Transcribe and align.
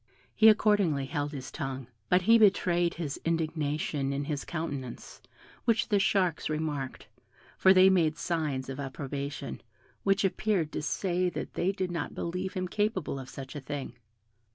He 0.33 0.49
accordingly 0.49 1.05
held 1.05 1.31
his 1.31 1.51
tongue: 1.51 1.85
but 2.09 2.23
he 2.23 2.39
betrayed 2.39 2.95
his 2.95 3.21
indignation 3.23 4.11
in 4.11 4.23
his 4.25 4.43
countenance, 4.43 5.21
which 5.65 5.89
the 5.89 5.99
sharks 5.99 6.49
remarked, 6.49 7.05
for 7.55 7.71
they 7.71 7.87
made 7.87 8.17
signs 8.17 8.67
of 8.67 8.79
approbation, 8.79 9.61
which 10.01 10.25
appeared 10.25 10.71
to 10.71 10.81
say 10.81 11.29
that 11.29 11.53
they 11.53 11.71
did 11.71 11.91
not 11.91 12.15
believe 12.15 12.53
him 12.55 12.67
capable 12.67 13.19
of 13.19 13.29
such 13.29 13.55
a 13.55 13.61
thing. 13.61 13.93